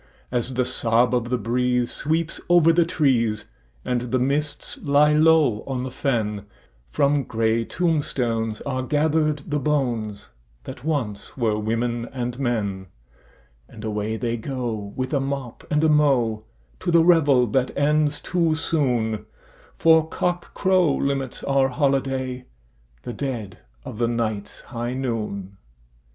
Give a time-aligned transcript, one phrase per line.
[0.31, 3.45] As the sob of the breeze sweeps over the trees,
[3.85, 6.47] and the mists lie low on the fen,
[6.89, 10.31] From grey tombstones are gathered the bones
[10.63, 12.87] that once were women and men,
[13.69, 16.45] And away they go, with a mop and a mow,
[16.79, 19.27] to the revel that ends too soon,
[19.77, 25.57] For cockcrow limits our holiday—the dead of the night's high noon!